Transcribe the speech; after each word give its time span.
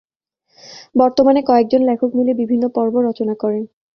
বর্তমানে 0.95 1.41
কয়েকজন 1.43 1.81
লেখক 1.89 2.09
মিলে 2.15 2.31
বিভিন্ন 2.33 2.63
পর্ব 2.75 2.93
রচনা 3.07 3.33
করেন। 3.35 3.63